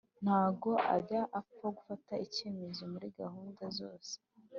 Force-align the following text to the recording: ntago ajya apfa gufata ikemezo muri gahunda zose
ntago 0.23 0.71
ajya 0.95 1.21
apfa 1.39 1.67
gufata 1.77 2.13
ikemezo 2.25 2.81
muri 2.93 3.07
gahunda 3.19 3.63
zose 3.77 4.13